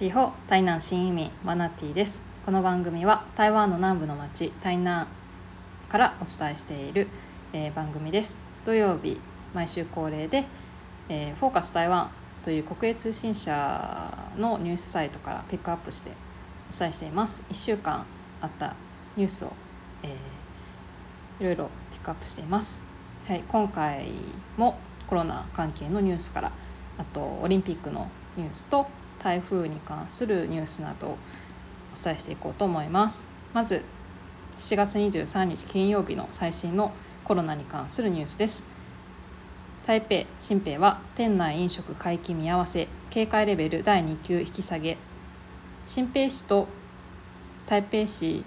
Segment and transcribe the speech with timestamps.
[0.00, 2.20] リホ台南新移民マナティです。
[2.44, 5.06] この番組は台湾の南部の町台南
[5.88, 7.06] からお伝えしている、
[7.52, 8.36] えー、番組です。
[8.64, 9.20] 土曜日
[9.54, 10.46] 毎週恒例で、
[11.08, 12.10] えー、フォーカス台湾
[12.42, 17.46] という国営通信社のニュースサイトからピックアップしてお伝えしています。
[17.48, 18.04] 1週間
[18.40, 18.74] あった
[19.16, 19.52] ニュースを、
[20.02, 22.82] えー、いろいろピックアップしています。
[23.28, 24.10] はい、今回
[24.56, 24.76] も
[25.06, 26.50] コロナ関係のニュースから
[26.98, 28.88] あとオリンピックのニュースと
[29.24, 31.16] 台風に関するニュースなどをお
[31.96, 33.26] 伝えしていこうと思います。
[33.54, 33.82] まず
[34.58, 36.92] 7月23日金曜日の最新の
[37.24, 38.68] コロナに関するニュースです。
[39.86, 44.98] 台北新北は店内飲食回帰見合わせ警戒レベル第2級引き下げ。
[45.86, 46.68] 新北市と
[47.64, 48.44] 台北市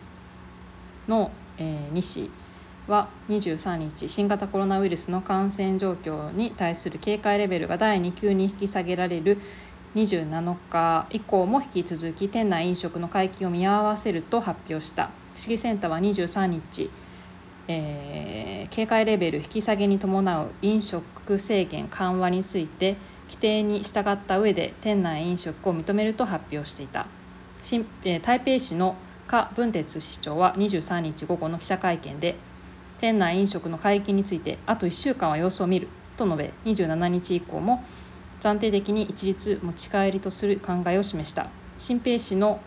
[1.07, 2.30] の、えー、2市
[2.88, 9.40] は23日新型コロナウイルスの感染状況に対する警戒レベルが第2級に引き下げられる
[9.96, 15.10] 27日以降も引き続き店内飲食の解禁を見合わせると発表した。
[15.38, 16.90] 市議センターは23日、
[17.68, 22.96] えー、警戒レベル引き下げに伴う飲食制限緩和について
[23.27, 27.08] 規定に従った上で店内飲食を認めると発表していた、
[28.04, 28.96] えー、台北市の
[29.27, 32.35] 柯文哲市長は23日午後の記者会見で
[32.99, 37.84] 店内飲食の解禁についてあと1週間は様子を見ると述べ27日以降も
[38.40, 42.60] 暫定的に一律持ち帰りとする考えを示した新平市の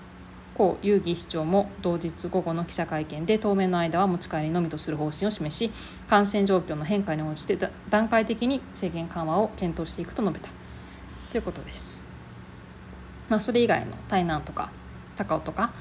[0.58, 5.70] 江遊戯市長も同日午後の記者会見で当面の間は持ち帰りのみとする方針を示し
[6.08, 7.56] 感染状況の変化に応じて
[7.88, 10.50] 段階的に制限緩和を検討していくと述べた
[11.30, 12.06] ということです。
[13.28, 14.72] まあ、それ以外の台南とか
[15.16, 15.72] 高尾とか、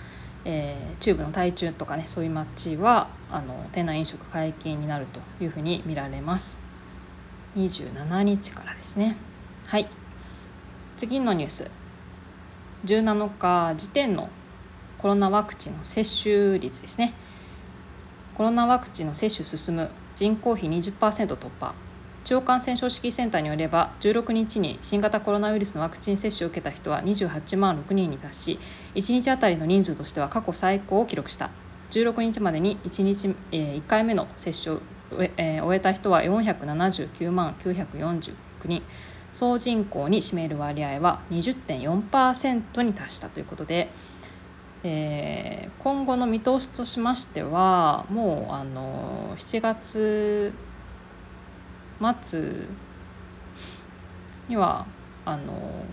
[0.45, 6.63] えー、中部の台中とかねそういう町はあの店内飲食解禁になるというふうに見られます。
[7.57, 9.17] 27日からですね。
[9.65, 9.87] はい。
[10.97, 11.71] 次のニュース。
[12.85, 14.29] 17日時点の
[14.97, 17.13] コロナワクチンの接種率ですね。
[18.35, 19.91] コロナワクチンの接種進む。
[20.15, 21.73] 人口比20%突破。
[22.25, 28.59] 中央感染症指揮センターによれば16日に新型コロナウイルスのワクチン接種を受けた人は28万6人に達し
[28.95, 31.49] 1日当たりの人数としては過去最高を記録した。
[31.91, 34.81] 16日までに1日、えー、1回目の接種を、
[35.37, 38.33] えー、終えた人は479万949
[38.65, 38.83] 人。
[39.33, 43.89] 総人口に占める割合は20.4%に達したということで、
[44.83, 50.53] えー、今後の見通しとしましてはもうあの7月
[52.21, 52.67] 末
[54.47, 54.85] には
[55.25, 55.85] あの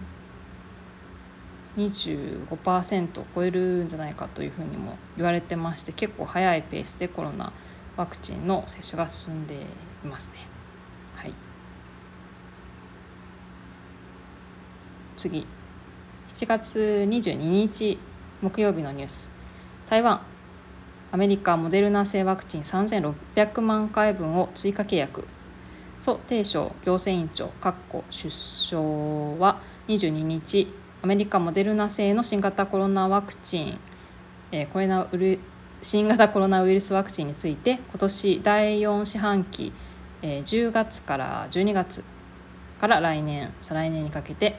[1.77, 7.53] 25%を超えるんじゃないかというふうにも言われてまして結構早いペースでコロナ
[7.97, 10.37] ワクチンの接種が進んでいますね。
[11.15, 11.35] はい
[15.17, 15.47] 次。
[16.29, 17.99] 7月22日
[18.43, 19.31] 木曜日のニュース。
[19.89, 20.21] 台湾。
[21.13, 25.27] アメリカモデルナ製ワクチン3600万回分を追加契約。
[26.01, 27.51] 蘇定省行政院長
[28.11, 30.69] 出生は22日
[31.03, 33.79] アメリカモデルナ製の新型コロナワクチン、
[34.53, 35.39] えー、コロナウル
[35.81, 39.73] 新型コロナウイルスワクチンについて今年第4四半期、
[40.21, 42.05] えー、10月から12月
[42.81, 44.59] から来年再来年にかけて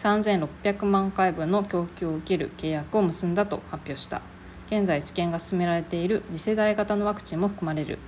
[0.00, 4.22] 3600万回分の供給を受ける契約を結んだと発表した。
[4.68, 7.98] 現在治験が進められている次世代型のワクチンも含まれる、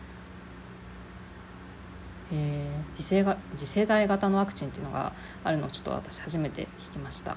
[2.33, 5.13] えー、次世が次世代型のワクチンっていうのが
[5.45, 7.37] あるのをちょっと私初めて聞きました。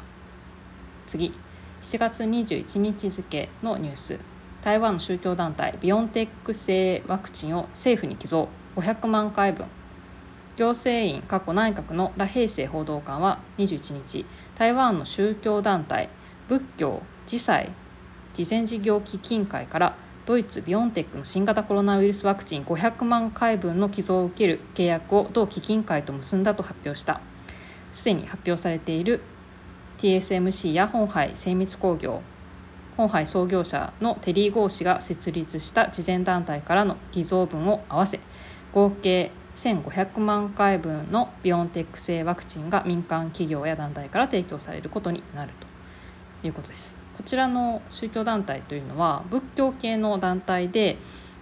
[1.05, 1.33] 次。
[1.81, 4.19] 7月21日付のニュース。
[4.63, 8.47] 台湾の宗教団体ビオンテック製ワクチンを政府に寄贈。
[8.77, 9.67] 500万回分。
[10.55, 12.11] 行政院過去内閣の？
[12.16, 16.09] 羅平成報道官は21日台湾の宗教団体
[16.47, 17.71] 仏教慈祭
[18.33, 19.95] 慈善事業基金会から
[20.25, 27.22] ドイツビオンテックの新型コロナウイルスワクチン500万回分の寄贈を受ける契約を同基金会と結んだと発表した。
[27.91, 29.22] すでに発表されている
[29.99, 32.22] TSMC や本杯精密工業
[32.97, 38.19] 本杯創業者のテリー・ゴー氏が設立した慈善団体からの寄贈分を合わせ
[38.73, 45.53] 合計1500万回分のビオンテック製ワクチンが民間企業や団体から提供されることになる
[46.41, 46.97] ということです。
[47.17, 50.97] こちらの宗教団体というのは仏教系の団体で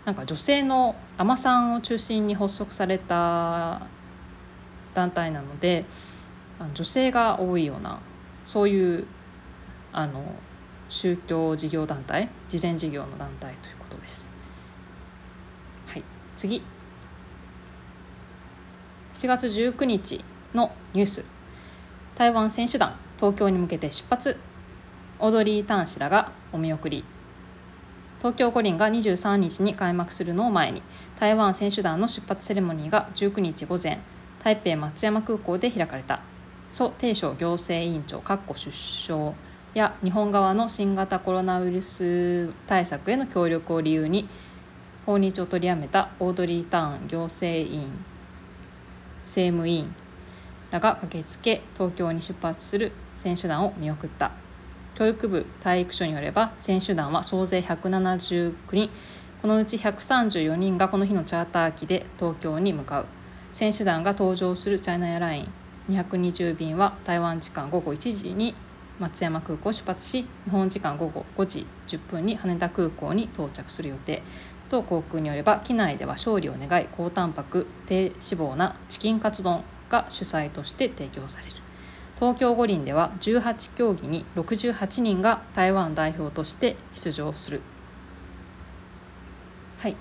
[0.05, 3.81] なんか女性の海女さんを中心に発足された
[4.93, 5.85] 団体なので
[6.73, 7.99] 女性が多いような
[8.45, 9.07] そういう
[9.91, 10.23] あの
[10.89, 14.35] 宗教事業団体慈善事業の団体ということです。
[15.87, 16.03] はい、
[16.35, 16.61] 次
[19.23, 20.21] 7月19日
[20.53, 21.23] のニュース。
[22.13, 24.37] 台湾選手団東京に向けて出発。
[25.17, 27.05] オードリー・ターン氏らがお見送り。
[28.19, 30.81] 東京五輪が23日に開幕するのを前に
[31.17, 33.99] 台湾選手団の出発セレモニーが19日午前
[34.43, 36.19] 台北松山空港で開かれた。
[36.69, 39.33] 蘇定省行政委員長出生
[39.73, 44.27] や日本側の新型コロナウイルス対策への協力を理由に
[45.05, 48.03] 訪日を取りやめたオードリー・ターン行政院
[49.25, 49.95] 政務委員。
[50.71, 54.31] らが駆けつけ東京に出発する選手団を見送った。
[54.95, 58.89] 教育部体育所によれば選手団は総勢179人。
[59.41, 63.05] このうち134人がこの日のチャーター機で東京に向かう。
[63.51, 65.53] 選手団が搭乗するチャイナエアライン。
[65.89, 68.55] 220便は台湾時間午後1時に
[68.99, 74.23] 松山空港を出発し日本時間午後5時10分に羽田空港に到着する予定。
[74.73, 81.53] 当航空によれば機内では勝利を願い高タンパク低脂肪なチキンカツ丼が主催として提供される。
[82.15, 87.61] 東京五輪では18競技に68人が台湾代表として出場する。
[89.77, 89.95] はい。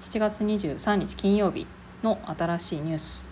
[0.00, 1.68] 7月23日金曜日
[2.02, 3.30] の新しいニュース。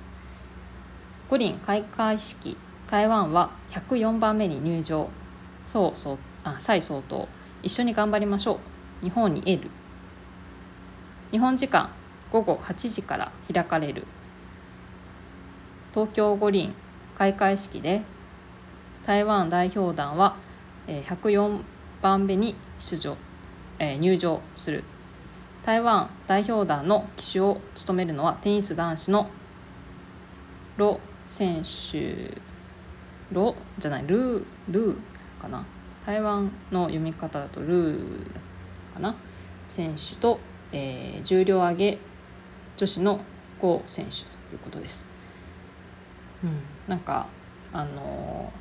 [1.28, 5.10] 五輪開会式台湾は104番目に入場。
[5.64, 6.18] そうそう。
[6.44, 7.26] あ蔡総統
[7.62, 8.60] 一緒に頑張りましょ
[9.02, 9.04] う。
[9.04, 9.70] 日本にエール。
[11.32, 11.90] 日本時間
[12.30, 14.06] 午後8時から開かれる。
[15.92, 16.74] 東京五輪
[17.16, 18.02] 開会式で
[19.06, 20.36] 台湾代表団は
[20.86, 21.62] 104
[22.02, 23.16] 番目に出場、
[23.78, 24.84] えー、入場する。
[25.64, 29.30] 台湾代表団の旗手を務めるのはテニス男子の
[30.76, 32.36] ロ選手
[33.32, 34.96] ロじゃないルールー
[35.40, 35.64] かな。
[36.04, 38.30] 台湾の読み方だとルー
[38.94, 39.16] かな？
[39.68, 40.38] 選手と、
[40.72, 41.98] えー、重量挙げ
[42.76, 43.20] 女子の
[43.60, 45.10] 郷選手ということです。
[46.42, 47.26] うん、なんか
[47.72, 48.52] あの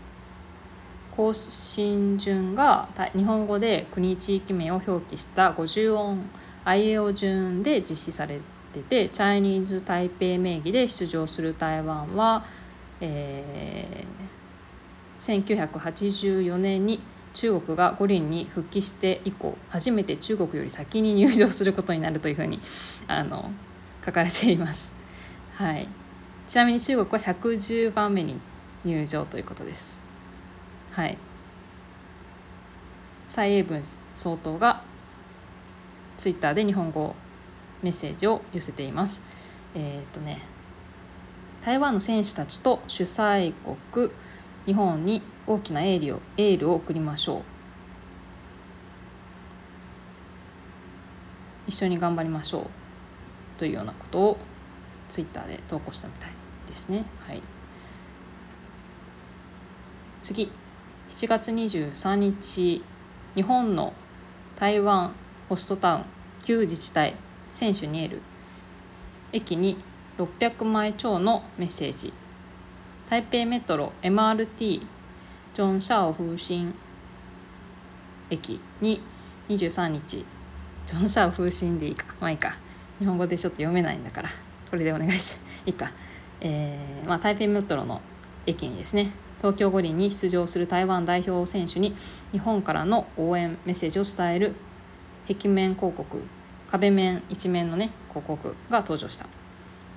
[1.15, 6.29] 更新順が日本語で国地域名を表記した50音
[6.65, 8.39] IAO 順で実施され
[8.71, 12.45] ててチャイニーズ台北名義で出場する台湾は、
[13.01, 17.01] えー、1984年に
[17.33, 22.59] 中国が五輪に復帰して以降初めて中国より先に入場することになるというふうに
[23.07, 23.51] あの
[24.05, 24.93] 書かれています。
[25.55, 25.87] はい、
[26.47, 28.39] ちなみに中国は110番目に
[28.85, 29.99] 入場ということです。
[30.91, 31.17] はい、
[33.29, 33.81] 蔡英文
[34.13, 34.83] 総統が
[36.17, 37.15] ツイッターで日本語
[37.81, 39.23] メッセージを寄せています。
[39.75, 40.41] えっ、とね
[41.63, 43.53] 台湾の選手たちと主催
[43.93, 44.11] 国
[44.65, 47.41] 日本に大きなエールをエールを送りましょう。
[51.67, 52.67] 一緒に頑張りましょう。
[53.57, 54.37] というようなことを
[55.09, 56.31] ツイッターで投稿したみたい
[56.67, 57.05] ですね。
[57.21, 57.41] はい、
[60.21, 60.51] 次。
[61.09, 62.83] 7月23日
[63.35, 63.93] 日本の
[64.55, 65.13] 台湾
[65.49, 66.05] ホストタウン
[66.43, 67.15] 旧自治体
[67.51, 68.21] 選手にエール
[69.31, 69.77] 駅に
[70.17, 72.13] 600枚超のメッセージ。
[73.13, 76.73] 台北メトロ MRT ジョン・シャオ風神
[78.31, 79.03] 駅に
[79.49, 80.25] 23日。
[80.87, 82.07] ジョン・シャオ風神でいいか。
[82.19, 82.57] まあいいか。
[82.97, 84.29] 日本語でちょっと読めないんだから。
[84.67, 85.35] これでお願いし
[85.67, 85.91] いいか、
[86.41, 88.01] えーまあ、台北メトロの
[88.47, 91.95] 駅にですね東京五輪に出場する台湾代表選手に
[92.31, 94.55] 日本からの応援メッセージを伝える
[95.27, 96.23] 壁面広告
[96.71, 99.27] 壁面一面のね広告が登場した。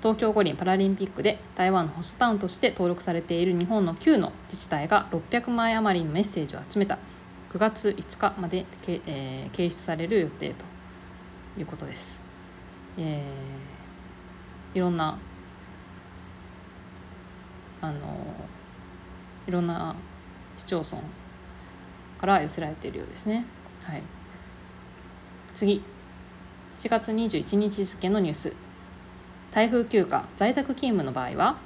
[0.03, 6.99] 東京五輪パラリンピックで台湾のホストタウンとして登録されている日本の9の自治体が600枚余りのメッセージを集めた
[7.53, 10.65] 9月5日までけ、えー、掲出される予定と
[11.59, 12.23] いうことです。
[12.99, 15.19] えー、いろんな
[17.81, 18.17] あの
[19.47, 19.95] いろんな
[20.57, 21.03] 市町村
[22.19, 23.45] から寄せられているようですね。
[23.83, 24.03] はい、
[25.55, 25.83] 次
[26.73, 28.66] 7月21日付のニュース
[29.57, 31.57] 台風休暇在宅勤務の場合は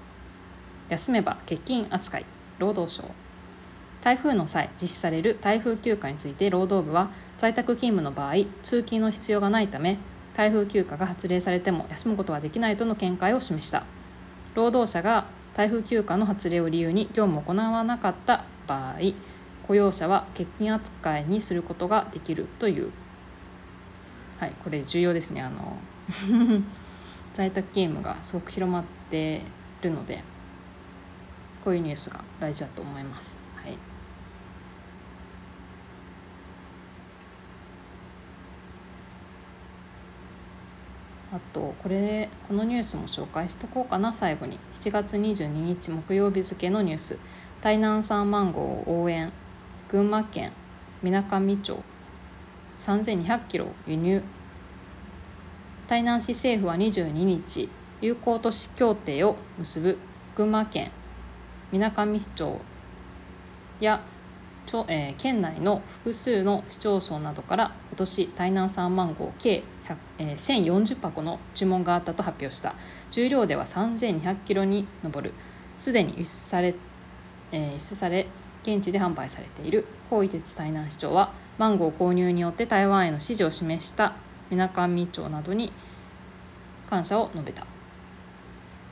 [0.90, 2.26] 休めば欠勤扱い
[2.60, 3.02] 労働省。
[4.00, 9.98] 台風の際実施される台風休暇について労働部は在宅勤務の場合通勤の必要がないため
[10.36, 13.82] 台風休暇が発令されても休むことはできないとの見解を示した。
[14.54, 18.98] 労働者が台風休暇の発令を理由に業務を行わなかった場合
[19.66, 22.92] 雇用者は欠勤扱いにすることができるという。
[24.38, 25.76] はいこれ重要ですねあの。
[27.34, 29.42] 在宅ゲームがすごく広まって
[29.82, 30.22] るので
[31.64, 33.42] こういうニュースが大事だと思います。
[33.56, 33.78] はい。
[41.32, 44.58] あとこれでこのニュースも紹介しとこうかな最後に。
[44.74, 47.18] 7月22日木曜日付のニュース。
[47.60, 49.32] 台南産マンゴー応援。
[49.88, 50.52] 群馬県
[51.02, 51.78] みなかみ町。
[52.78, 54.22] 3200キロ輸入。
[55.90, 57.68] 台南市政府は22日
[58.00, 59.98] 友好都市協定を結ぶ
[60.36, 60.92] 群馬県
[61.72, 62.60] みなかみ町
[63.80, 64.00] や
[64.86, 69.64] えー、県内の複数の市町村などから今年台南産マンゴー計
[70.18, 72.76] えー、1040箱の注文があったと発表した。
[73.10, 75.34] 重量では3200キロに上る。
[75.76, 76.76] すでに輸出され,、
[77.50, 78.28] えー、輸出され
[78.62, 79.86] 現地で販売されている。
[80.08, 84.14] 高位鉄台南市長はマンゴー購入によって台湾への支持を示した
[84.50, 85.72] みなかみ町などに
[86.88, 87.66] 感謝を述べた。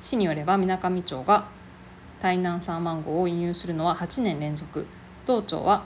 [0.01, 1.49] 市によればみなかみ町が
[2.21, 4.87] 台南産マンゴーを輸入するのは8年連続。
[5.27, 5.85] 道庁は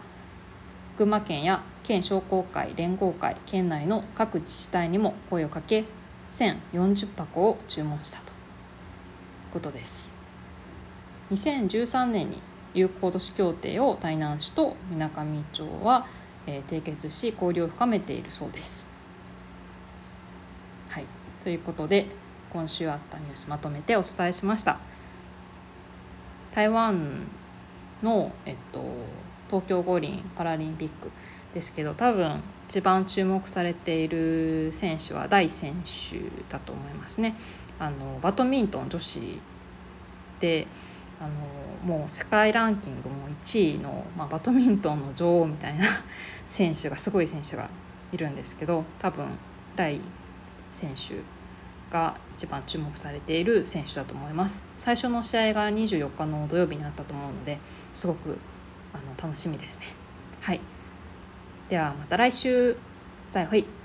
[0.96, 5.84] 群馬県や県商工会連合会県内の各自治体にも声をかけ
[6.32, 8.32] 1040箱を注文したという
[9.52, 10.16] ことです。
[11.32, 12.42] 2013年に
[12.74, 16.06] 友好都市協定を台南市とみなかみ町は、
[16.46, 18.91] え、締結し交流を深めているそうです。
[20.92, 21.06] はい
[21.42, 22.04] ということで
[22.52, 24.78] 今週あったニュースまとめてお伝えしました
[26.54, 27.26] 台湾
[28.02, 28.84] の、えっと、
[29.48, 31.10] 東京五輪パラリンピック
[31.54, 36.20] ですけど多分一番注目されている選手は大選手
[36.50, 37.36] だと思いますね。
[37.78, 39.40] あのバドミントン女子
[40.40, 40.66] で
[41.18, 45.86] あのもう世界ランキングも1位の、まあ、バドミントンの女王みたいな
[46.50, 47.70] 選手がすごい選手が
[48.12, 49.26] いるんですけど多分
[49.74, 49.98] 大
[50.72, 51.20] 選手
[51.92, 54.68] が一番注目されている選手だと思います。
[54.76, 57.58] 最初の試合が24日の土曜日になったと思うので
[57.94, 58.38] すごく
[58.92, 59.86] あの楽しみですね。
[60.40, 60.60] はい。
[61.68, 62.76] ではまた来週。
[63.30, 63.81] 再会。